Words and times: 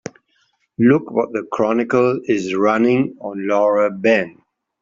Look 0.79 1.11
what 1.11 1.31
the 1.31 1.43
Chronicle 1.51 2.21
is 2.25 2.55
running 2.55 3.17
on 3.19 3.47
Laura 3.47 3.91
Ben. 3.91 4.41